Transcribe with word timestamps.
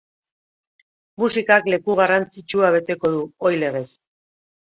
Musikak 1.23 1.69
leku 1.73 1.97
garrantzitsua 1.99 2.71
beteko 2.77 3.13
du, 3.17 3.21
ohi 3.51 3.61
legez. 3.65 3.85